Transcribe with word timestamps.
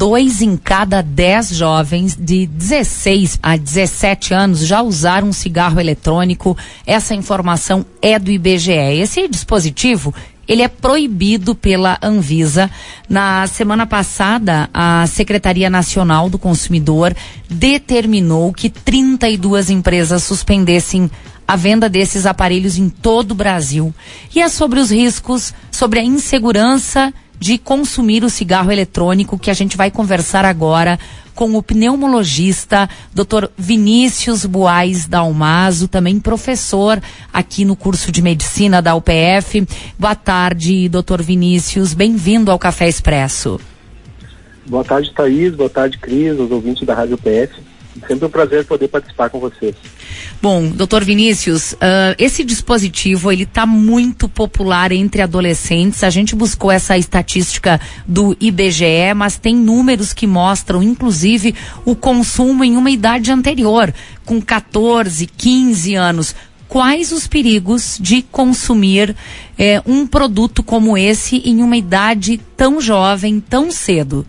dois 0.00 0.40
em 0.40 0.56
cada 0.56 1.02
dez 1.02 1.50
jovens 1.50 2.16
de 2.18 2.46
16 2.46 3.38
a 3.42 3.54
17 3.54 4.32
anos 4.32 4.60
já 4.60 4.80
usaram 4.80 5.28
um 5.28 5.32
cigarro 5.32 5.78
eletrônico. 5.78 6.56
Essa 6.86 7.14
informação 7.14 7.84
é 8.00 8.18
do 8.18 8.30
IBGE. 8.30 8.70
Esse 8.70 9.28
dispositivo 9.28 10.14
ele 10.48 10.62
é 10.62 10.68
proibido 10.68 11.54
pela 11.54 11.98
Anvisa. 12.02 12.70
Na 13.10 13.46
semana 13.46 13.86
passada, 13.86 14.70
a 14.72 15.06
Secretaria 15.06 15.68
Nacional 15.68 16.30
do 16.30 16.38
Consumidor 16.38 17.14
determinou 17.50 18.54
que 18.54 18.70
32 18.70 19.68
empresas 19.68 20.22
suspendessem 20.22 21.10
a 21.46 21.56
venda 21.56 21.90
desses 21.90 22.24
aparelhos 22.24 22.78
em 22.78 22.88
todo 22.88 23.32
o 23.32 23.34
Brasil. 23.34 23.94
E 24.34 24.40
é 24.40 24.48
sobre 24.48 24.80
os 24.80 24.90
riscos, 24.90 25.52
sobre 25.70 26.00
a 26.00 26.04
insegurança 26.04 27.12
de 27.40 27.56
consumir 27.56 28.22
o 28.22 28.28
cigarro 28.30 28.70
eletrônico 28.70 29.38
que 29.38 29.50
a 29.50 29.54
gente 29.54 29.76
vai 29.76 29.90
conversar 29.90 30.44
agora 30.44 30.98
com 31.34 31.56
o 31.56 31.62
pneumologista 31.62 32.88
Dr. 33.14 33.46
Vinícius 33.56 34.44
Buais 34.44 35.06
Dalmaso, 35.06 35.88
também 35.88 36.20
professor 36.20 37.02
aqui 37.32 37.64
no 37.64 37.74
curso 37.74 38.12
de 38.12 38.20
medicina 38.20 38.82
da 38.82 38.94
UPF. 38.94 39.66
Boa 39.98 40.14
tarde, 40.14 40.86
Dr. 40.90 41.22
Vinícius. 41.22 41.94
Bem-vindo 41.94 42.50
ao 42.50 42.58
Café 42.58 42.88
Expresso. 42.88 43.58
Boa 44.66 44.84
tarde, 44.84 45.10
Thaís. 45.14 45.54
Boa 45.54 45.70
tarde, 45.70 45.96
Cris, 45.96 46.38
os 46.38 46.50
ouvintes 46.50 46.86
da 46.86 46.94
Rádio 46.94 47.14
UPF. 47.14 47.69
Sempre 48.06 48.26
um 48.26 48.30
prazer 48.30 48.64
poder 48.64 48.88
participar 48.88 49.28
com 49.30 49.40
vocês. 49.40 49.74
Bom, 50.40 50.68
doutor 50.68 51.04
Vinícius, 51.04 51.72
uh, 51.72 52.14
esse 52.18 52.44
dispositivo 52.44 53.32
ele 53.32 53.42
está 53.42 53.66
muito 53.66 54.28
popular 54.28 54.92
entre 54.92 55.22
adolescentes. 55.22 56.04
A 56.04 56.10
gente 56.10 56.34
buscou 56.36 56.70
essa 56.70 56.96
estatística 56.96 57.80
do 58.06 58.36
IBGE, 58.40 59.12
mas 59.14 59.36
tem 59.36 59.56
números 59.56 60.12
que 60.12 60.26
mostram, 60.26 60.82
inclusive, 60.82 61.54
o 61.84 61.96
consumo 61.96 62.64
em 62.64 62.76
uma 62.76 62.90
idade 62.90 63.32
anterior, 63.32 63.92
com 64.24 64.40
14, 64.40 65.26
15 65.26 65.94
anos. 65.94 66.34
Quais 66.68 67.10
os 67.10 67.26
perigos 67.26 67.98
de 68.00 68.22
consumir 68.22 69.16
eh, 69.58 69.82
um 69.84 70.06
produto 70.06 70.62
como 70.62 70.96
esse 70.96 71.38
em 71.38 71.62
uma 71.62 71.76
idade 71.76 72.40
tão 72.56 72.80
jovem, 72.80 73.40
tão 73.40 73.72
cedo? 73.72 74.24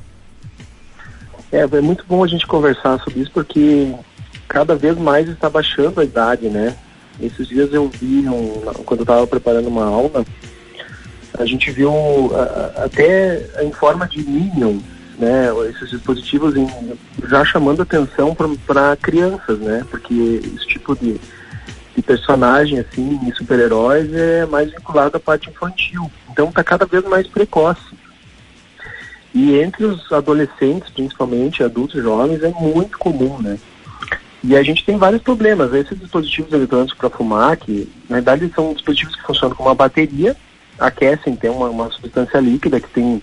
É, 1.51 1.59
é 1.59 1.81
muito 1.81 2.05
bom 2.07 2.23
a 2.23 2.27
gente 2.27 2.47
conversar 2.47 2.99
sobre 2.99 3.19
isso 3.19 3.31
porque 3.31 3.93
cada 4.47 4.75
vez 4.75 4.97
mais 4.97 5.27
está 5.27 5.49
baixando 5.49 5.99
a 5.99 6.03
idade, 6.03 6.49
né? 6.49 6.75
Esses 7.19 7.47
dias 7.47 7.73
eu 7.73 7.89
vi, 7.89 8.27
um, 8.27 8.61
quando 8.85 9.01
eu 9.01 9.03
estava 9.03 9.27
preparando 9.27 9.67
uma 9.67 9.85
aula, 9.85 10.25
a 11.37 11.45
gente 11.45 11.71
viu 11.71 11.91
até 12.77 13.47
em 13.61 13.71
forma 13.71 14.07
de 14.07 14.23
Minion, 14.23 14.79
né? 15.17 15.49
Esses 15.69 15.89
dispositivos 15.89 16.55
em, 16.55 16.67
já 17.27 17.43
chamando 17.45 17.81
atenção 17.81 18.35
para 18.65 18.95
crianças, 18.97 19.59
né? 19.59 19.85
Porque 19.89 20.41
esse 20.55 20.67
tipo 20.67 20.95
de, 20.95 21.19
de 21.95 22.01
personagem, 22.01 22.79
assim, 22.79 23.19
super-heróis 23.35 24.11
é 24.13 24.45
mais 24.45 24.71
vinculado 24.71 25.17
à 25.17 25.19
parte 25.19 25.49
infantil. 25.49 26.09
Então 26.29 26.49
está 26.49 26.63
cada 26.63 26.85
vez 26.85 27.03
mais 27.05 27.27
precoce. 27.27 28.00
E 29.33 29.57
entre 29.59 29.85
os 29.85 30.11
adolescentes, 30.11 30.89
principalmente 30.89 31.63
adultos 31.63 32.01
jovens, 32.01 32.43
é 32.43 32.49
muito 32.49 32.97
comum, 32.97 33.41
né? 33.41 33.57
E 34.43 34.55
a 34.55 34.63
gente 34.63 34.83
tem 34.83 34.97
vários 34.97 35.21
problemas. 35.21 35.73
Esses 35.73 35.97
dispositivos 35.99 36.51
eletrônicos 36.51 36.97
para 36.97 37.09
fumar, 37.09 37.55
que 37.57 37.89
na 38.09 38.17
verdade 38.17 38.51
são 38.53 38.73
dispositivos 38.73 39.15
que 39.15 39.23
funcionam 39.23 39.55
com 39.55 39.63
uma 39.63 39.75
bateria, 39.75 40.35
aquecem, 40.79 41.35
tem 41.35 41.49
uma, 41.49 41.69
uma 41.69 41.91
substância 41.91 42.39
líquida 42.39 42.79
que 42.79 42.89
tem 42.89 43.21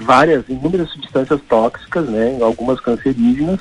várias, 0.00 0.48
inúmeras 0.48 0.90
substâncias 0.90 1.40
tóxicas, 1.48 2.08
né? 2.08 2.38
Algumas 2.40 2.80
cancerígenas. 2.80 3.60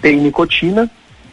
Tem 0.00 0.20
nicotina. 0.20 0.90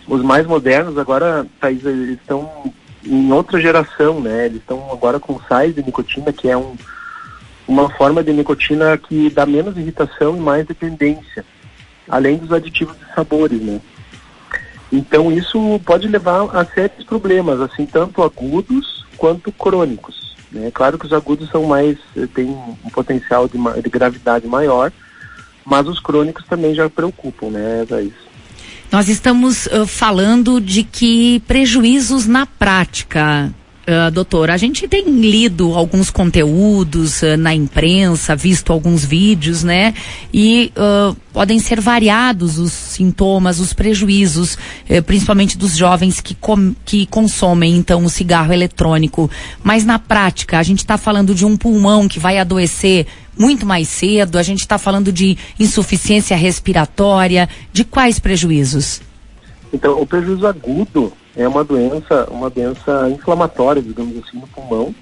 Os 0.08 0.22
mais 0.22 0.46
modernos 0.46 0.98
agora, 0.98 1.46
Thaís, 1.60 1.84
eles 1.86 2.20
estão 2.20 2.72
em 3.04 3.32
outra 3.32 3.60
geração, 3.60 4.20
né? 4.20 4.46
Eles 4.46 4.60
estão 4.60 4.92
agora 4.92 5.20
com 5.20 5.40
sais 5.42 5.74
de 5.74 5.84
nicotina, 5.84 6.32
que 6.32 6.48
é 6.48 6.56
um 6.56 6.76
uma 7.70 7.88
forma 7.88 8.24
de 8.24 8.34
nicotina 8.34 8.98
que 8.98 9.30
dá 9.30 9.46
menos 9.46 9.78
irritação 9.78 10.36
e 10.36 10.40
mais 10.40 10.66
dependência, 10.66 11.46
além 12.10 12.38
dos 12.38 12.52
aditivos 12.52 12.98
de 12.98 13.14
sabores, 13.14 13.62
né? 13.62 13.80
Então 14.92 15.32
isso 15.32 15.80
pode 15.86 16.08
levar 16.08 16.50
a 16.58 16.66
sérios 16.66 17.04
problemas, 17.06 17.62
assim, 17.62 17.86
tanto 17.86 18.24
agudos 18.24 19.06
quanto 19.16 19.52
crônicos. 19.52 20.36
Né? 20.52 20.72
Claro 20.74 20.98
que 20.98 21.06
os 21.06 21.14
agudos 21.14 21.48
são 21.52 21.66
mais, 21.66 21.96
eh, 22.18 22.28
têm 22.34 22.50
um 22.50 22.90
potencial 22.92 23.48
de, 23.48 23.58
de 23.84 23.90
gravidade 23.90 24.48
maior, 24.48 24.92
mas 25.64 25.88
os 25.88 26.00
crônicos 26.00 26.44
também 26.46 26.74
já 26.74 26.90
preocupam, 26.90 27.52
né, 27.52 27.86
Thaís? 27.88 28.14
Nós 28.92 29.08
estamos 29.08 29.68
uh, 29.68 29.86
falando 29.86 30.60
de 30.60 30.82
que 30.82 31.40
prejuízos 31.42 32.26
na 32.26 32.48
prática 32.48 33.54
Uh, 33.90 34.12
doutor, 34.12 34.52
a 34.52 34.58
gente 34.58 34.88
tem 34.88 35.04
lido 35.04 35.74
alguns 35.74 36.12
conteúdos 36.12 37.24
uh, 37.24 37.36
na 37.36 37.56
imprensa, 37.56 38.36
visto 38.36 38.72
alguns 38.72 39.04
vídeos, 39.04 39.64
né? 39.64 39.96
E 40.32 40.72
uh, 40.78 41.18
podem 41.34 41.58
ser 41.58 41.82
variados 41.82 42.60
os 42.60 42.72
sintomas, 42.72 43.60
os 43.60 43.74
prejuízos, 43.74 44.60
eh, 44.88 45.02
principalmente 45.02 45.58
dos 45.58 45.76
jovens 45.76 46.22
que, 46.22 46.36
com, 46.36 46.76
que 46.86 47.08
consomem, 47.08 47.78
então, 47.78 48.06
o 48.06 48.10
cigarro 48.12 48.54
eletrônico. 48.54 49.30
Mas 49.64 49.84
na 49.84 49.98
prática, 49.98 50.60
a 50.60 50.64
gente 50.64 50.80
está 50.80 50.96
falando 50.96 51.34
de 51.34 51.44
um 51.44 51.58
pulmão 51.58 52.08
que 52.08 52.20
vai 52.20 52.38
adoecer 52.38 53.08
muito 53.38 53.66
mais 53.66 53.88
cedo, 53.88 54.38
a 54.38 54.44
gente 54.44 54.60
está 54.60 54.78
falando 54.78 55.12
de 55.12 55.36
insuficiência 55.60 56.38
respiratória, 56.38 57.50
de 57.74 57.84
quais 57.84 58.20
prejuízos? 58.20 59.02
Então, 59.72 60.02
o 60.02 60.06
prejuízo 60.06 60.48
agudo 60.48 61.14
é 61.36 61.48
uma 61.48 61.64
doença, 61.64 62.28
uma 62.32 62.50
doença 62.50 63.10
inflamatória, 63.10 63.82
digamos 63.82 64.18
assim, 64.18 64.40
no 64.40 64.48
pulmão, 64.48 64.94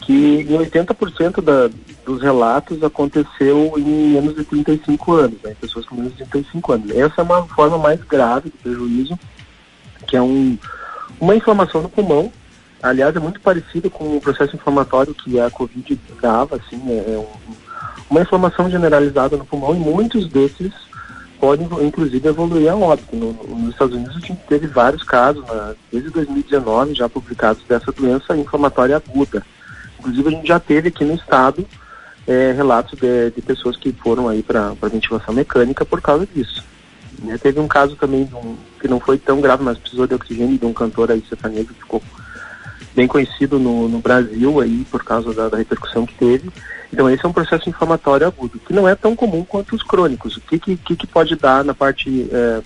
que 0.00 0.12
em 0.12 0.58
80% 0.58 1.40
da, 1.40 1.70
dos 2.04 2.22
relatos 2.22 2.82
aconteceu 2.82 3.74
em 3.76 4.12
menos 4.12 4.34
de 4.34 4.44
35 4.44 5.12
anos, 5.12 5.38
né, 5.42 5.54
pessoas 5.60 5.86
com 5.86 5.96
menos 5.96 6.16
de 6.16 6.24
35 6.26 6.72
anos. 6.72 6.90
Essa 6.90 7.20
é 7.20 7.24
uma 7.24 7.46
forma 7.46 7.78
mais 7.78 8.02
grave 8.04 8.50
de 8.50 8.56
prejuízo, 8.58 9.18
que 10.06 10.16
é 10.16 10.22
um, 10.22 10.58
uma 11.20 11.36
inflamação 11.36 11.82
no 11.82 11.88
pulmão. 11.88 12.32
Aliás, 12.82 13.14
é 13.14 13.20
muito 13.20 13.40
parecido 13.40 13.88
com 13.88 14.16
o 14.16 14.20
processo 14.20 14.56
inflamatório 14.56 15.14
que 15.14 15.38
a 15.38 15.50
Covid 15.50 15.98
dava, 16.20 16.56
assim, 16.56 16.80
é, 16.88 17.14
é 17.14 17.18
um, 17.18 17.54
uma 18.10 18.20
inflamação 18.20 18.68
generalizada 18.68 19.36
no 19.36 19.44
pulmão 19.44 19.74
e 19.74 19.78
muitos 19.78 20.28
desses 20.28 20.72
pode, 21.42 21.64
inclusive, 21.84 22.28
evoluir 22.28 22.70
a 22.70 22.76
óbito. 22.76 23.16
No, 23.16 23.32
nos 23.32 23.70
Estados 23.70 23.96
Unidos, 23.96 24.16
a 24.16 24.20
gente 24.20 24.40
teve 24.48 24.68
vários 24.68 25.02
casos, 25.02 25.44
né, 25.44 25.74
desde 25.90 26.08
2019, 26.10 26.94
já 26.94 27.08
publicados 27.08 27.64
dessa 27.68 27.90
doença 27.90 28.36
inflamatória 28.36 28.94
aguda. 28.94 29.44
Inclusive, 29.98 30.28
a 30.28 30.30
gente 30.30 30.46
já 30.46 30.60
teve 30.60 30.90
aqui 30.90 31.04
no 31.04 31.14
estado 31.14 31.66
é, 32.28 32.52
relatos 32.52 32.96
de, 32.96 33.32
de, 33.32 33.42
pessoas 33.42 33.76
que 33.76 33.92
foram 33.92 34.28
aí 34.28 34.40
para 34.40 34.72
ventilação 34.82 35.34
mecânica 35.34 35.84
por 35.84 36.00
causa 36.00 36.24
disso. 36.32 36.62
Né, 37.18 37.36
teve 37.38 37.58
um 37.58 37.66
caso 37.66 37.96
também 37.96 38.28
um, 38.32 38.56
que 38.80 38.86
não 38.86 39.00
foi 39.00 39.18
tão 39.18 39.40
grave, 39.40 39.64
mas 39.64 39.78
precisou 39.78 40.06
de 40.06 40.14
oxigênio 40.14 40.56
de 40.56 40.64
um 40.64 40.72
cantor 40.72 41.10
aí 41.10 41.24
sertanejo 41.28 41.74
que 41.74 41.80
ficou 41.80 42.00
bem 42.94 43.06
conhecido 43.06 43.58
no, 43.58 43.88
no 43.88 43.98
Brasil 43.98 44.60
aí 44.60 44.86
por 44.90 45.04
causa 45.04 45.32
da, 45.32 45.48
da 45.48 45.56
repercussão 45.56 46.06
que 46.06 46.14
teve. 46.14 46.50
Então 46.92 47.08
esse 47.08 47.24
é 47.24 47.28
um 47.28 47.32
processo 47.32 47.68
inflamatório 47.68 48.26
agudo, 48.26 48.58
que 48.58 48.72
não 48.72 48.88
é 48.88 48.94
tão 48.94 49.16
comum 49.16 49.44
quanto 49.44 49.74
os 49.74 49.82
crônicos. 49.82 50.36
O 50.36 50.40
que, 50.40 50.58
que, 50.58 50.96
que 50.96 51.06
pode 51.06 51.34
dar 51.36 51.64
na 51.64 51.72
parte 51.72 52.28
é, 52.30 52.62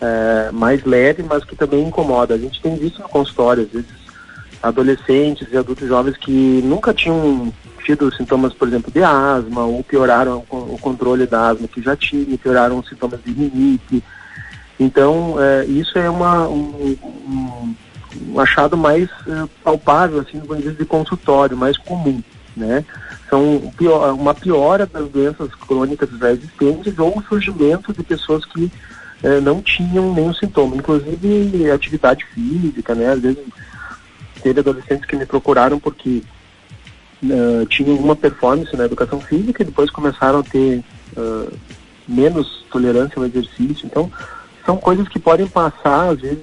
é, 0.00 0.50
mais 0.52 0.84
leve, 0.84 1.22
mas 1.22 1.44
que 1.44 1.56
também 1.56 1.86
incomoda? 1.86 2.34
A 2.34 2.38
gente 2.38 2.60
tem 2.60 2.76
visto 2.76 3.00
no 3.00 3.08
consultório, 3.08 3.62
às 3.62 3.70
vezes, 3.70 4.04
adolescentes 4.62 5.48
e 5.50 5.56
adultos 5.56 5.88
jovens 5.88 6.16
que 6.16 6.60
nunca 6.64 6.92
tinham 6.92 7.52
tido 7.84 8.14
sintomas, 8.14 8.52
por 8.54 8.66
exemplo, 8.66 8.90
de 8.90 9.02
asma, 9.02 9.64
ou 9.64 9.82
pioraram 9.84 10.42
o 10.50 10.78
controle 10.78 11.26
da 11.26 11.48
asma 11.48 11.68
que 11.68 11.82
já 11.82 11.94
tinha, 11.94 12.36
pioraram 12.38 12.78
os 12.78 12.88
sintomas 12.88 13.20
de 13.22 13.32
rinite. 13.32 14.02
Então, 14.80 15.36
é, 15.38 15.64
isso 15.66 15.98
é 15.98 16.10
uma, 16.10 16.48
um, 16.48 16.96
um, 17.28 17.52
achado 18.40 18.76
mais 18.76 19.08
é, 19.26 19.48
palpável, 19.62 20.20
assim, 20.20 20.38
do 20.38 20.46
ponto 20.46 20.72
de 20.72 20.84
consultório, 20.84 21.56
mais 21.56 21.76
comum, 21.78 22.22
né? 22.56 22.84
são 23.34 23.72
pior, 23.76 24.14
uma 24.14 24.32
piora 24.32 24.86
das 24.86 25.08
doenças 25.08 25.52
crônicas 25.54 26.08
já 26.18 26.30
existentes 26.30 26.96
ou 26.98 27.18
o 27.18 27.22
surgimento 27.22 27.92
de 27.92 28.02
pessoas 28.02 28.44
que 28.44 28.70
eh, 29.22 29.40
não 29.40 29.60
tinham 29.60 30.14
nenhum 30.14 30.32
sintoma, 30.32 30.76
inclusive 30.76 31.70
atividade 31.70 32.24
física, 32.26 32.94
né? 32.94 33.08
Às 33.08 33.20
vezes 33.20 33.44
teve 34.42 34.60
adolescentes 34.60 35.06
que 35.06 35.16
me 35.16 35.26
procuraram 35.26 35.80
porque 35.80 36.22
uh, 37.22 37.66
tinham 37.66 37.96
uma 37.96 38.14
performance 38.14 38.76
na 38.76 38.84
educação 38.84 39.18
física 39.20 39.62
e 39.62 39.66
depois 39.66 39.90
começaram 39.90 40.40
a 40.40 40.42
ter 40.42 40.84
menos 42.06 42.66
tolerância 42.70 43.14
ao 43.16 43.24
exercício. 43.24 43.86
Então, 43.86 44.12
são 44.66 44.76
coisas 44.76 45.08
que 45.08 45.18
podem 45.18 45.46
passar, 45.46 46.10
às 46.10 46.20
vezes, 46.20 46.42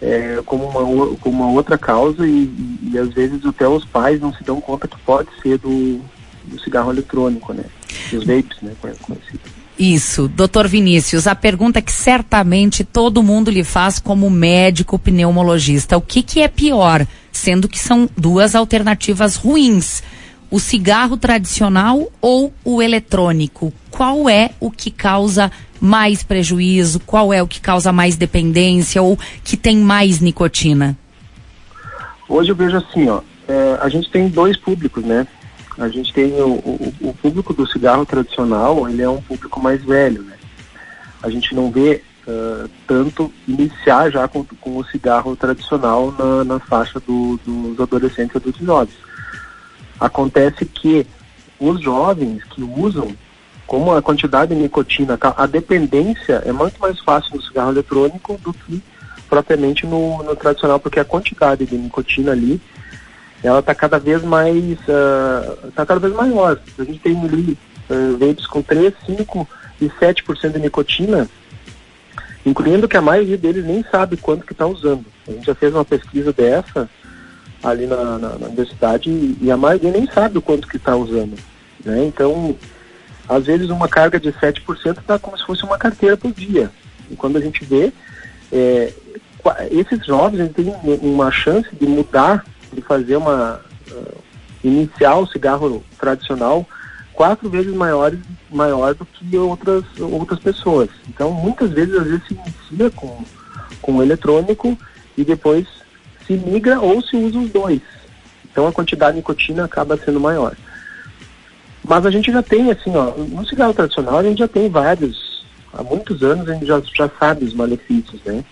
é, 0.00 0.40
como, 0.46 0.64
uma, 0.66 1.16
como 1.16 1.42
uma 1.42 1.52
outra 1.52 1.76
causa 1.76 2.26
e, 2.26 2.50
e, 2.90 2.98
às 2.98 3.12
vezes 3.12 3.44
até 3.44 3.68
os 3.68 3.84
pais 3.84 4.20
não 4.20 4.32
se 4.32 4.42
dão 4.42 4.60
conta 4.60 4.88
que 4.88 4.98
pode 5.00 5.28
ser 5.42 5.58
do, 5.58 6.00
do 6.44 6.60
cigarro 6.60 6.90
eletrônico, 6.90 7.52
né? 7.52 7.64
Os 8.12 8.24
vapes, 8.24 8.56
né, 8.62 8.72
conhecidos. 9.02 9.60
Isso, 9.78 10.28
doutor 10.28 10.68
Vinícius, 10.68 11.26
a 11.26 11.34
pergunta 11.34 11.80
que 11.80 11.92
certamente 11.92 12.84
todo 12.84 13.22
mundo 13.22 13.50
lhe 13.50 13.64
faz 13.64 13.98
como 13.98 14.28
médico 14.28 14.98
pneumologista, 14.98 15.96
o 15.96 16.02
que, 16.02 16.22
que 16.22 16.40
é 16.40 16.48
pior, 16.48 17.06
sendo 17.32 17.66
que 17.66 17.78
são 17.78 18.08
duas 18.14 18.54
alternativas 18.54 19.36
ruins, 19.36 20.02
o 20.50 20.58
cigarro 20.58 21.16
tradicional 21.16 22.10
ou 22.20 22.52
o 22.64 22.82
eletrônico? 22.82 23.72
Qual 23.90 24.28
é 24.28 24.50
o 24.58 24.70
que 24.70 24.90
causa 24.90 25.50
mais 25.80 26.22
prejuízo? 26.22 27.00
Qual 27.00 27.32
é 27.32 27.42
o 27.42 27.46
que 27.46 27.60
causa 27.60 27.92
mais 27.92 28.16
dependência 28.16 29.00
ou 29.00 29.18
que 29.44 29.56
tem 29.56 29.76
mais 29.76 30.20
nicotina? 30.20 30.96
Hoje 32.28 32.50
eu 32.50 32.56
vejo 32.56 32.76
assim, 32.76 33.08
ó, 33.08 33.20
é, 33.48 33.78
a 33.80 33.88
gente 33.88 34.10
tem 34.10 34.28
dois 34.28 34.56
públicos, 34.56 35.04
né? 35.04 35.26
A 35.78 35.88
gente 35.88 36.12
tem 36.12 36.32
o, 36.40 36.50
o, 36.50 36.94
o, 37.00 37.14
público 37.14 37.54
do 37.54 37.66
cigarro 37.66 38.04
tradicional, 38.04 38.88
ele 38.88 39.02
é 39.02 39.08
um 39.08 39.20
público 39.20 39.60
mais 39.60 39.82
velho, 39.82 40.22
né? 40.22 40.34
A 41.22 41.30
gente 41.30 41.54
não 41.54 41.70
vê 41.70 42.02
uh, 42.26 42.68
tanto 42.86 43.32
iniciar 43.48 44.10
já 44.10 44.28
com, 44.28 44.44
com, 44.44 44.76
o 44.76 44.84
cigarro 44.84 45.34
tradicional 45.34 46.14
na, 46.18 46.44
na 46.44 46.60
faixa 46.60 47.00
do, 47.00 47.40
dos 47.44 47.80
adolescentes 47.80 48.34
e 48.34 48.38
adultos 48.38 48.64
jovens. 48.64 49.09
Acontece 50.00 50.64
que 50.64 51.06
os 51.58 51.80
jovens 51.80 52.42
que 52.44 52.62
usam, 52.62 53.14
como 53.66 53.94
a 53.94 54.00
quantidade 54.00 54.54
de 54.54 54.60
nicotina, 54.60 55.18
a 55.20 55.46
dependência 55.46 56.42
é 56.46 56.52
muito 56.52 56.80
mais 56.80 56.98
fácil 57.00 57.36
no 57.36 57.42
cigarro 57.42 57.70
eletrônico 57.70 58.38
do 58.42 58.52
que 58.52 58.82
propriamente 59.28 59.86
no, 59.86 60.22
no 60.22 60.34
tradicional, 60.34 60.80
porque 60.80 60.98
a 60.98 61.04
quantidade 61.04 61.66
de 61.66 61.76
nicotina 61.76 62.32
ali 62.32 62.60
ela 63.42 63.60
está 63.60 63.74
cada 63.74 63.98
vez 63.98 64.22
mais 64.22 64.78
uh, 64.80 65.72
cada 65.74 65.98
vez 65.98 66.14
maior. 66.14 66.58
A 66.78 66.84
gente 66.84 66.98
tem 66.98 67.18
ali 67.18 67.56
uh, 67.88 68.18
vapes 68.18 68.46
com 68.46 68.62
3, 68.62 68.92
5 69.06 69.48
e 69.80 69.86
7% 69.86 70.52
de 70.52 70.58
nicotina, 70.58 71.28
incluindo 72.44 72.88
que 72.88 72.96
a 72.96 73.02
maioria 73.02 73.38
deles 73.38 73.64
nem 73.64 73.84
sabe 73.90 74.16
quanto 74.16 74.44
que 74.44 74.52
está 74.52 74.66
usando. 74.66 75.04
A 75.28 75.32
gente 75.32 75.46
já 75.46 75.54
fez 75.54 75.72
uma 75.72 75.84
pesquisa 75.84 76.32
dessa 76.32 76.88
ali 77.62 77.86
na, 77.86 78.18
na, 78.18 78.38
na 78.38 78.46
universidade 78.46 79.10
e, 79.10 79.36
e, 79.40 79.50
a 79.50 79.56
maioria 79.56 79.90
nem 79.90 80.06
sabe 80.06 80.38
o 80.38 80.42
quanto 80.42 80.68
que 80.68 80.76
está 80.76 80.96
usando. 80.96 81.36
Né? 81.84 82.04
Então, 82.04 82.56
às 83.28 83.46
vezes 83.46 83.68
uma 83.70 83.88
carga 83.88 84.18
de 84.18 84.32
7% 84.32 84.98
está 84.98 85.18
como 85.18 85.36
se 85.36 85.44
fosse 85.44 85.64
uma 85.64 85.78
carteira 85.78 86.16
por 86.16 86.32
dia. 86.32 86.70
E 87.10 87.16
quando 87.16 87.36
a 87.36 87.40
gente 87.40 87.64
vê, 87.64 87.92
é, 88.52 88.92
esses 89.70 90.04
jovens 90.06 90.52
têm 90.52 90.74
uma 91.02 91.30
chance 91.30 91.68
de 91.74 91.86
mudar 91.86 92.44
de 92.72 92.80
fazer 92.82 93.16
uma 93.16 93.60
uh, 93.90 94.18
iniciar 94.62 95.16
o 95.16 95.26
cigarro 95.26 95.82
tradicional 95.98 96.66
quatro 97.12 97.50
vezes 97.50 97.74
maior, 97.74 98.12
maior 98.50 98.94
do 98.94 99.04
que 99.04 99.36
outras, 99.36 99.84
outras 99.98 100.38
pessoas. 100.38 100.88
Então, 101.08 101.30
muitas 101.32 101.70
vezes, 101.70 101.94
às 101.94 102.04
vezes, 102.04 102.26
se 102.26 102.34
inicia 102.34 102.90
com, 102.90 103.24
com 103.82 103.96
o 103.96 104.02
eletrônico 104.02 104.78
e 105.18 105.24
depois 105.24 105.66
se 106.30 106.36
migra 106.48 106.80
ou 106.80 107.02
se 107.02 107.16
usa 107.16 107.38
os 107.38 107.50
dois. 107.50 107.80
Então, 108.50 108.68
a 108.68 108.72
quantidade 108.72 109.12
de 109.12 109.16
nicotina 109.18 109.64
acaba 109.64 109.96
sendo 109.96 110.20
maior. 110.20 110.56
Mas 111.82 112.06
a 112.06 112.10
gente 112.10 112.30
já 112.30 112.42
tem, 112.42 112.70
assim, 112.70 112.94
ó, 112.94 113.12
no 113.16 113.44
cigarro 113.46 113.74
tradicional, 113.74 114.18
a 114.18 114.22
gente 114.22 114.38
já 114.38 114.46
tem 114.46 114.68
vários, 114.68 115.44
há 115.72 115.82
muitos 115.82 116.22
anos 116.22 116.48
a 116.48 116.54
gente 116.54 116.66
já, 116.66 116.80
já 116.94 117.10
sabe 117.18 117.44
os 117.44 117.54
malefícios, 117.54 118.20
né? 118.24 118.44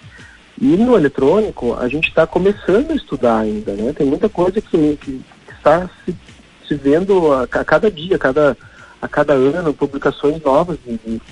E 0.60 0.76
no 0.76 0.96
eletrônico, 0.96 1.74
a 1.74 1.86
gente 1.88 2.08
está 2.08 2.26
começando 2.26 2.90
a 2.90 2.96
estudar 2.96 3.38
ainda, 3.38 3.72
né? 3.74 3.92
Tem 3.92 4.06
muita 4.06 4.28
coisa 4.28 4.60
que, 4.60 4.96
que, 4.96 5.20
está 5.56 5.88
se, 6.04 6.16
se 6.66 6.74
vendo 6.74 7.32
a, 7.32 7.42
a, 7.42 7.64
cada 7.64 7.88
dia, 7.88 8.16
a 8.16 8.18
cada, 8.18 8.56
a 9.00 9.06
cada 9.06 9.34
ano, 9.34 9.72
publicações 9.72 10.42
novas 10.42 10.78
de, 10.84 10.98
de, 10.98 11.22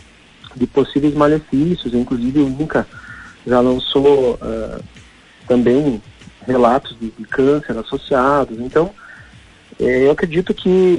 de 0.55 0.67
possíveis 0.69 1.15
malefícios. 1.15 1.93
Inclusive, 1.93 2.41
o 2.41 2.49
INCA 2.49 2.87
já 3.45 3.61
lançou 3.61 4.35
uh, 4.35 4.85
também 5.49 6.01
relatos 6.47 6.97
de, 6.99 7.11
de, 7.11 7.25
câncer 7.25 7.77
associados. 7.77 8.59
Então, 8.61 8.91
eh, 9.81 10.07
eu 10.07 10.11
acredito 10.13 10.55
que 10.55 10.99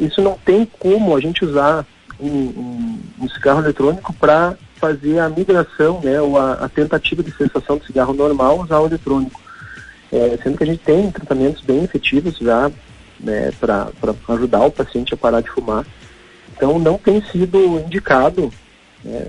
isso 0.00 0.20
não 0.20 0.36
tem 0.44 0.66
como 0.78 1.16
a 1.16 1.20
gente 1.20 1.44
usar 1.44 1.86
um, 2.20 2.28
um, 2.28 3.00
um 3.20 3.28
cigarro 3.28 3.60
eletrônico 3.60 4.12
para 4.14 4.56
fazer 4.76 5.18
a 5.18 5.28
migração, 5.28 6.00
né, 6.02 6.20
ou 6.20 6.38
a, 6.38 6.52
a, 6.52 6.68
tentativa 6.68 7.22
de 7.22 7.32
cessação 7.32 7.78
do 7.78 7.84
cigarro 7.84 8.12
normal 8.12 8.60
usar 8.60 8.78
o 8.78 8.86
eletrônico. 8.86 9.40
É, 10.10 10.38
sendo 10.42 10.56
que 10.56 10.64
a 10.64 10.66
gente 10.66 10.82
tem 10.82 11.10
tratamentos 11.10 11.62
bem 11.62 11.84
efetivos 11.84 12.38
já 12.38 12.70
né, 13.20 13.52
para 13.60 13.90
ajudar 14.28 14.64
o 14.64 14.70
paciente 14.70 15.12
a 15.12 15.16
parar 15.16 15.40
de 15.40 15.50
fumar. 15.50 15.84
Então 16.56 16.78
não 16.78 16.96
tem 16.96 17.20
sido 17.20 17.78
indicado 17.80 18.50
né, 19.04 19.26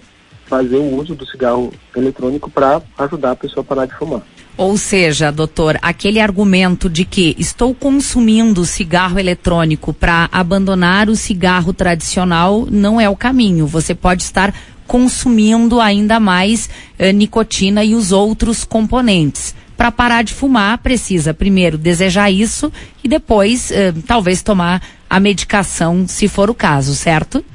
fazer 0.49 0.77
o 0.77 0.95
uso 0.95 1.13
do 1.13 1.25
cigarro 1.25 1.71
eletrônico 1.95 2.49
para 2.49 2.81
ajudar 2.97 3.31
a 3.31 3.35
pessoa 3.35 3.61
a 3.61 3.63
parar 3.63 3.85
de 3.85 3.93
fumar. 3.93 4.21
Ou 4.57 4.75
seja, 4.77 5.31
doutor, 5.31 5.77
aquele 5.81 6.19
argumento 6.19 6.89
de 6.89 7.05
que 7.05 7.33
estou 7.39 7.73
consumindo 7.73 8.65
cigarro 8.65 9.17
eletrônico 9.17 9.93
para 9.93 10.27
abandonar 10.33 11.07
o 11.07 11.15
cigarro 11.15 11.71
tradicional 11.71 12.67
não 12.69 12.99
é 12.99 13.07
o 13.07 13.15
caminho. 13.15 13.65
Você 13.65 13.95
pode 13.95 14.23
estar 14.23 14.53
consumindo 14.85 15.79
ainda 15.79 16.19
mais 16.19 16.69
eh, 16.97 17.13
nicotina 17.13 17.85
e 17.85 17.95
os 17.95 18.11
outros 18.11 18.65
componentes. 18.65 19.55
Para 19.77 19.93
parar 19.93 20.23
de 20.23 20.33
fumar, 20.33 20.79
precisa 20.79 21.33
primeiro 21.33 21.77
desejar 21.77 22.29
isso 22.29 22.69
e 23.01 23.07
depois 23.07 23.71
eh, 23.71 23.93
talvez 24.05 24.41
tomar 24.41 24.81
a 25.09 25.21
medicação, 25.21 26.05
se 26.05 26.27
for 26.27 26.49
o 26.49 26.53
caso, 26.53 26.93
certo? 26.95 27.45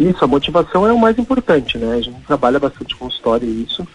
Isso, 0.00 0.24
a 0.24 0.26
motivação 0.26 0.86
é 0.86 0.92
o 0.92 0.98
mais 0.98 1.18
importante, 1.18 1.76
né? 1.76 1.96
A 1.96 2.00
gente 2.00 2.22
trabalha 2.22 2.58
bastante 2.58 2.96
com 2.96 3.06
história 3.06 3.44
isso, 3.44 3.86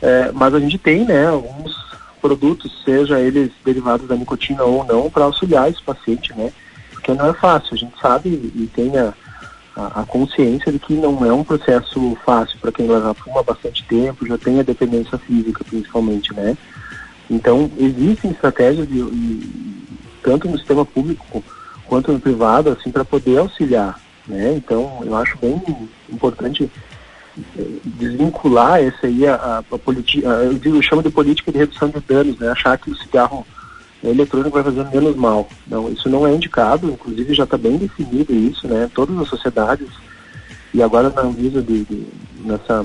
é, 0.00 0.30
mas 0.32 0.54
a 0.54 0.60
gente 0.60 0.78
tem, 0.78 1.04
né, 1.04 1.26
alguns 1.26 1.74
produtos, 2.20 2.84
seja 2.84 3.18
eles 3.18 3.50
derivados 3.64 4.06
da 4.06 4.14
nicotina 4.14 4.62
ou 4.62 4.84
não, 4.84 5.10
para 5.10 5.24
auxiliar 5.24 5.68
esse 5.68 5.82
paciente, 5.82 6.32
né? 6.32 6.52
Porque 6.92 7.12
não 7.12 7.26
é 7.26 7.32
fácil, 7.32 7.74
a 7.74 7.76
gente 7.76 8.00
sabe 8.00 8.28
e 8.28 8.70
tem 8.72 8.96
a, 8.96 9.12
a, 9.74 10.02
a 10.02 10.06
consciência 10.06 10.70
de 10.70 10.78
que 10.78 10.94
não 10.94 11.26
é 11.26 11.32
um 11.32 11.42
processo 11.42 12.16
fácil 12.24 12.56
para 12.60 12.70
quem 12.70 12.86
já 12.86 13.12
fuma 13.14 13.42
bastante 13.42 13.82
tempo, 13.82 14.28
já 14.28 14.38
tem 14.38 14.60
a 14.60 14.62
dependência 14.62 15.18
física 15.18 15.64
principalmente, 15.64 16.32
né? 16.34 16.56
Então, 17.28 17.68
existem 17.76 18.30
estratégias, 18.30 18.86
de, 18.86 19.02
de, 19.02 19.48
tanto 20.22 20.48
no 20.48 20.56
sistema 20.56 20.84
público 20.84 21.42
quanto 21.84 22.12
no 22.12 22.20
privado, 22.20 22.70
assim, 22.70 22.92
para 22.92 23.04
poder 23.04 23.38
auxiliar, 23.38 23.98
né? 24.26 24.54
Então, 24.56 25.00
eu 25.04 25.14
acho 25.14 25.38
bem 25.38 25.60
importante 26.10 26.70
eh, 27.58 27.64
desvincular 27.84 28.80
essa 28.80 29.06
aí 29.06 29.26
a, 29.26 29.62
a, 29.70 29.78
política, 29.78 30.26
eu, 30.26 30.74
eu 30.74 30.82
chamo 30.82 31.02
de 31.02 31.10
política 31.10 31.52
de 31.52 31.58
redução 31.58 31.88
de 31.88 32.00
danos, 32.00 32.38
né? 32.38 32.48
Achar 32.48 32.76
que 32.78 32.90
o 32.90 32.96
cigarro 32.96 33.46
eletrônico 34.02 34.50
vai 34.50 34.64
fazer 34.64 34.84
menos 34.86 35.16
mal. 35.16 35.48
Não, 35.66 35.90
isso 35.90 36.08
não 36.08 36.26
é 36.26 36.34
indicado, 36.34 36.90
inclusive 36.90 37.34
já 37.34 37.44
está 37.44 37.56
bem 37.56 37.76
definido 37.76 38.34
isso, 38.34 38.66
né? 38.66 38.90
Todas 38.94 39.18
as 39.18 39.28
sociedades, 39.28 39.88
e 40.74 40.82
agora 40.82 41.10
na 41.10 41.22
Anvisa, 41.22 41.62
de, 41.62 41.84
de, 41.84 42.06
nessa 42.44 42.84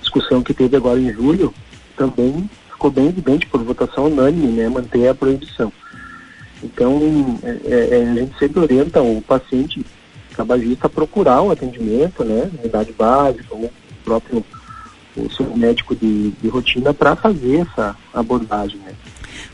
discussão 0.00 0.42
que 0.42 0.54
teve 0.54 0.76
agora 0.76 0.98
em 0.98 1.12
julho, 1.12 1.52
também 1.96 2.48
ficou 2.70 2.90
bem 2.90 3.08
evidente 3.08 3.46
por 3.46 3.62
votação 3.62 4.06
unânime, 4.06 4.48
né? 4.48 4.68
Manter 4.68 5.08
a 5.08 5.14
proibição. 5.14 5.72
Então, 6.62 7.00
é, 7.42 7.50
é, 7.64 7.98
é 7.98 8.02
a 8.02 8.14
gente 8.14 8.38
sempre 8.38 8.60
orienta 8.60 9.00
o 9.00 9.22
paciente 9.22 9.84
tabagista 10.38 10.86
a 10.86 10.90
procurar 10.90 11.42
um 11.42 11.50
atendimento, 11.50 12.24
né? 12.24 12.48
Unidade 12.60 12.92
básica, 12.92 13.46
ou 13.50 13.64
o 13.64 13.70
próprio 14.04 14.44
o 15.16 15.28
seu 15.32 15.56
médico 15.56 15.96
de, 15.96 16.30
de 16.30 16.48
rotina 16.48 16.94
para 16.94 17.16
fazer 17.16 17.66
essa 17.68 17.96
abordagem, 18.14 18.78
né? 18.84 18.92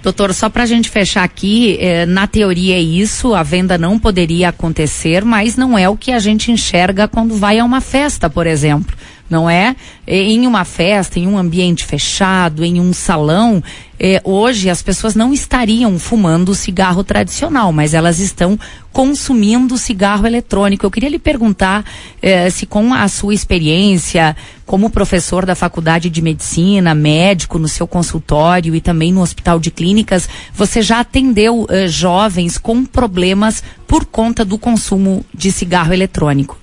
Doutor, 0.03 0.35
só 0.35 0.51
para 0.51 0.65
a 0.65 0.67
gente 0.67 0.91
fechar 0.91 1.25
aqui, 1.25 1.79
eh, 1.81 2.05
na 2.05 2.27
teoria 2.27 2.77
é 2.77 2.81
isso, 2.81 3.35
a 3.35 3.43
venda 3.43 3.79
não 3.79 3.99
poderia 3.99 4.51
acontecer, 4.51 5.25
mas 5.25 5.57
não 5.57 5.79
é 5.79 5.89
o 5.89 5.97
que 5.97 6.13
a 6.13 6.19
gente 6.19 6.53
enxerga 6.53 7.09
quando 7.09 7.35
vai 7.35 7.59
a 7.59 7.65
uma 7.65 7.81
festa, 7.81 8.29
por 8.29 8.47
exemplo 8.47 8.95
não 9.29 9.49
é? 9.49 9.75
Em 10.07 10.47
uma 10.47 10.65
festa, 10.65 11.19
em 11.19 11.27
um 11.27 11.39
ambiente 11.39 11.85
fechado, 11.85 12.65
em 12.65 12.81
um 12.81 12.93
salão, 12.93 13.63
eh, 13.99 14.21
hoje 14.25 14.69
as 14.69 14.83
pessoas 14.83 15.15
não 15.15 15.33
estariam 15.33 15.99
fumando 15.99 16.51
o 16.51 16.55
cigarro 16.55 17.05
tradicional, 17.05 17.73
mas 17.73 17.95
elas 17.95 18.19
estão 18.19 18.59
consumindo 18.93 19.77
cigarro 19.77 20.27
eletrônico. 20.27 20.85
Eu 20.85 20.91
queria 20.91 21.09
lhe 21.09 21.19
perguntar 21.19 21.85
eh, 22.23 22.49
se 22.51 22.67
com 22.67 22.93
a 22.93 23.07
sua 23.09 23.35
experiência 23.35 24.37
como 24.67 24.91
professor 24.91 25.45
da 25.45 25.55
Faculdade 25.55 26.09
de 26.09 26.23
Medicina, 26.23 26.95
médico 26.95 27.59
no 27.59 27.69
seu 27.69 27.87
consultório 27.87 28.75
e 28.75 28.81
também 28.81 29.13
no 29.13 29.21
Hospital 29.21 29.59
de 29.59 29.71
Clínicas, 29.71 30.29
você 30.53 30.81
já 30.81 31.01
atendeu 31.01 31.67
eh, 31.69 31.89
jovens 31.89 32.59
com 32.59 32.85
problemas 32.85 33.63
por 33.87 34.05
conta 34.05 34.45
do 34.45 34.59
consumo 34.59 35.25
de 35.35 35.53
cigarro 35.53 35.93
eletrônico? 35.93 36.59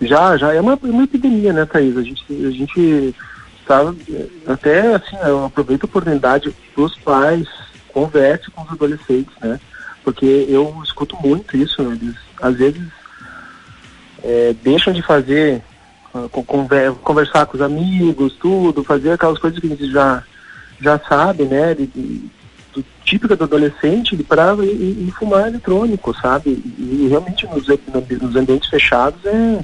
Já, 0.00 0.36
já 0.36 0.52
é 0.52 0.60
uma, 0.60 0.78
uma 0.82 1.04
epidemia, 1.04 1.52
né, 1.52 1.64
Thaís? 1.64 1.96
A 1.96 2.02
gente, 2.02 2.24
a 2.30 2.50
gente 2.50 3.14
tá, 3.66 3.80
até 4.46 4.94
assim, 4.94 5.16
eu 5.24 5.46
aproveito 5.46 5.84
a 5.84 5.86
oportunidade 5.86 6.54
dos 6.76 6.96
pais, 6.98 7.48
converse 7.88 8.50
com 8.50 8.62
os 8.62 8.70
adolescentes, 8.70 9.34
né? 9.40 9.58
Porque 10.02 10.46
eu 10.48 10.80
escuto 10.84 11.16
muito 11.22 11.56
isso, 11.56 11.82
né? 11.82 11.98
eles 12.00 12.16
às 12.40 12.56
vezes 12.56 12.82
é, 14.22 14.54
deixam 14.62 14.92
de 14.92 15.02
fazer, 15.02 15.62
uh, 16.14 16.28
conversar 17.02 17.46
com 17.46 17.56
os 17.56 17.62
amigos, 17.62 18.34
tudo, 18.34 18.84
fazer 18.84 19.12
aquelas 19.12 19.38
coisas 19.38 19.58
que 19.58 19.68
gente 19.68 19.90
já, 19.90 20.22
já 20.80 20.98
sabe, 20.98 21.44
né? 21.44 21.74
De, 21.74 21.86
de, 21.86 22.30
do, 22.74 22.84
típica 23.04 23.36
do 23.36 23.44
adolescente 23.44 24.16
para 24.24 24.54
e, 24.64 25.06
e, 25.08 25.12
fumar 25.16 25.46
eletrônico, 25.46 26.14
sabe? 26.20 26.50
E, 26.50 27.04
e 27.04 27.08
realmente 27.08 27.46
nos, 27.46 27.66
nos 28.20 28.36
ambientes 28.36 28.68
fechados 28.68 29.24
é, 29.24 29.60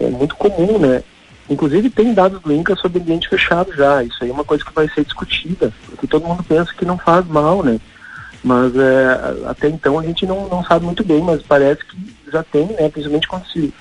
é 0.00 0.08
muito 0.08 0.34
comum, 0.36 0.78
né? 0.78 1.02
Inclusive 1.48 1.90
tem 1.90 2.14
dados 2.14 2.40
do 2.40 2.52
INCA 2.52 2.74
sobre 2.76 3.00
ambiente 3.00 3.28
fechado 3.28 3.72
já. 3.74 4.02
Isso 4.02 4.22
aí 4.22 4.30
é 4.30 4.32
uma 4.32 4.44
coisa 4.44 4.64
que 4.64 4.72
vai 4.72 4.88
ser 4.88 5.04
discutida, 5.04 5.72
porque 5.86 6.06
todo 6.06 6.26
mundo 6.26 6.42
pensa 6.42 6.72
que 6.72 6.84
não 6.84 6.96
faz 6.96 7.26
mal, 7.26 7.62
né? 7.62 7.78
Mas 8.42 8.74
é, 8.76 9.48
até 9.48 9.68
então 9.68 9.98
a 9.98 10.02
gente 10.02 10.26
não, 10.26 10.48
não 10.48 10.64
sabe 10.64 10.84
muito 10.84 11.04
bem, 11.04 11.22
mas 11.22 11.42
parece 11.42 11.84
que 11.84 11.96
já 12.32 12.42
tem, 12.42 12.66
né? 12.66 12.88
Principalmente 12.88 13.28
quando 13.28 13.46
se 13.46 13.72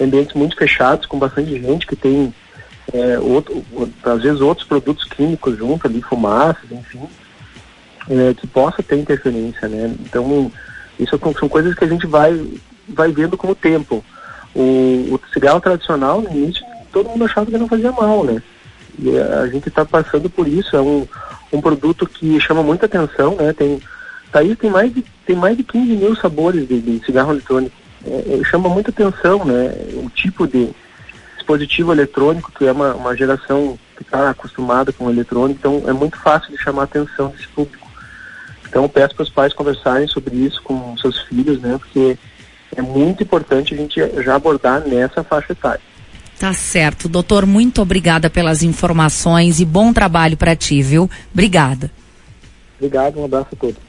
ambientes 0.00 0.34
muito 0.34 0.56
fechados, 0.56 1.06
com 1.06 1.18
bastante 1.18 1.50
gente 1.60 1.86
que 1.86 1.96
tem 1.96 2.32
é, 2.92 3.18
outro, 3.18 3.64
às 4.02 4.22
vezes 4.22 4.40
outros 4.40 4.66
produtos 4.66 5.04
químicos 5.04 5.56
junto 5.58 5.86
ali, 5.86 6.00
fumaças, 6.00 6.70
enfim, 6.70 7.02
é, 8.08 8.34
que 8.34 8.46
possa 8.46 8.82
ter 8.82 8.96
interferência, 8.96 9.68
né? 9.68 9.94
Então, 10.00 10.50
isso 10.98 11.18
são 11.38 11.48
coisas 11.48 11.74
que 11.74 11.84
a 11.84 11.88
gente 11.88 12.06
vai, 12.06 12.46
vai 12.88 13.12
vendo 13.12 13.36
com 13.36 13.48
o 13.48 13.54
tempo. 13.54 14.04
O, 14.54 15.14
o 15.14 15.20
cigarro 15.32 15.60
tradicional, 15.60 16.20
no 16.20 16.30
início, 16.30 16.64
todo 16.92 17.08
mundo 17.08 17.24
achava 17.24 17.50
que 17.50 17.58
não 17.58 17.68
fazia 17.68 17.92
mal, 17.92 18.24
né? 18.24 18.42
E 18.98 19.16
a 19.18 19.46
gente 19.46 19.68
está 19.68 19.84
passando 19.84 20.28
por 20.28 20.48
isso, 20.48 20.76
é 20.76 20.80
um, 20.80 21.06
um 21.52 21.60
produto 21.60 22.06
que 22.06 22.40
chama 22.40 22.62
muita 22.62 22.86
atenção, 22.86 23.36
né? 23.36 23.52
Tem, 23.52 23.80
tá 24.32 24.40
aí 24.40 24.56
tem 24.56 24.70
mais 24.70 24.92
de, 24.92 25.04
tem 25.24 25.36
mais 25.36 25.56
de 25.56 25.62
15 25.62 25.96
mil 25.96 26.16
sabores 26.16 26.66
de, 26.66 26.80
de 26.80 27.04
cigarro 27.04 27.32
eletrônico. 27.32 27.74
É, 28.04 28.40
é, 28.40 28.44
chama 28.44 28.68
muita 28.68 28.90
atenção, 28.90 29.44
né? 29.44 29.72
O 29.94 30.10
tipo 30.10 30.46
de 30.46 30.70
dispositivo 31.36 31.92
eletrônico, 31.92 32.52
que 32.52 32.66
é 32.66 32.72
uma, 32.72 32.94
uma 32.94 33.16
geração 33.16 33.78
que 33.96 34.02
está 34.02 34.30
acostumada 34.30 34.92
com 34.92 35.06
o 35.06 35.10
eletrônico, 35.10 35.58
então 35.58 35.88
é 35.88 35.92
muito 35.92 36.16
fácil 36.18 36.50
de 36.50 36.62
chamar 36.62 36.82
a 36.82 36.84
atenção 36.84 37.28
desse 37.28 37.48
público. 37.48 37.88
Então 38.68 38.88
peço 38.88 39.14
para 39.14 39.22
os 39.22 39.30
pais 39.30 39.52
conversarem 39.52 40.06
sobre 40.06 40.36
isso 40.36 40.62
com 40.62 40.96
seus 40.98 41.22
filhos, 41.22 41.60
né? 41.60 41.78
Porque 41.78 42.18
é 42.76 42.82
muito 42.82 43.22
importante 43.22 43.74
a 43.74 43.76
gente 43.76 44.00
já 44.22 44.34
abordar 44.34 44.80
nessa 44.86 45.24
faixa 45.24 45.52
etária. 45.52 45.80
Tá 46.38 46.52
certo. 46.52 47.08
Doutor, 47.08 47.44
muito 47.44 47.82
obrigada 47.82 48.30
pelas 48.30 48.62
informações 48.62 49.58
e 49.58 49.64
bom 49.64 49.92
trabalho 49.92 50.36
para 50.36 50.54
ti, 50.54 50.80
viu? 50.82 51.10
Obrigada. 51.32 51.90
Obrigado, 52.76 53.18
um 53.18 53.24
abraço 53.24 53.48
a 53.52 53.56
todos. 53.56 53.78